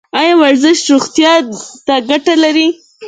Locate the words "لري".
2.43-2.67